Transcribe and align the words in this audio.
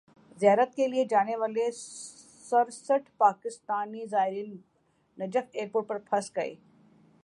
زیارت 0.39 0.73
کیلئے 0.75 1.03
جانے 1.09 1.35
والے 1.35 1.69
سرسٹھ 1.71 3.09
پاکستانی 3.17 4.05
زائرین 4.11 4.57
نجف 5.17 5.49
ایئرپورٹ 5.53 5.87
پر 5.87 5.97
پھنس 6.09 6.35
گئے 6.35 6.53